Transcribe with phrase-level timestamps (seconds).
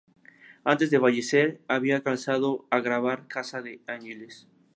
[0.63, 4.47] Antes de fallecer había alcanzado a grabar "Casa de Angelis".